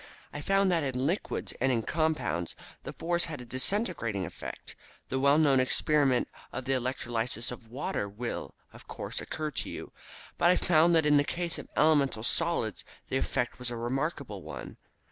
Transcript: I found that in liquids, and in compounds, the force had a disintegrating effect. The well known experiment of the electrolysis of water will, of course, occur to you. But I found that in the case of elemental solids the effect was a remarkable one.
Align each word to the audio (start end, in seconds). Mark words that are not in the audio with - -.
I 0.33 0.41
found 0.41 0.71
that 0.71 0.81
in 0.81 1.05
liquids, 1.05 1.53
and 1.61 1.71
in 1.71 1.83
compounds, 1.83 2.55
the 2.81 2.91
force 2.93 3.25
had 3.25 3.39
a 3.39 3.45
disintegrating 3.45 4.25
effect. 4.25 4.75
The 5.09 5.19
well 5.19 5.37
known 5.37 5.59
experiment 5.59 6.27
of 6.51 6.65
the 6.65 6.73
electrolysis 6.73 7.51
of 7.51 7.67
water 7.69 8.09
will, 8.09 8.55
of 8.73 8.87
course, 8.87 9.21
occur 9.21 9.51
to 9.51 9.69
you. 9.69 9.91
But 10.39 10.49
I 10.49 10.55
found 10.55 10.95
that 10.95 11.05
in 11.05 11.17
the 11.17 11.23
case 11.23 11.59
of 11.59 11.67
elemental 11.77 12.23
solids 12.23 12.83
the 13.09 13.17
effect 13.17 13.59
was 13.59 13.69
a 13.69 13.77
remarkable 13.77 14.41
one. 14.41 14.77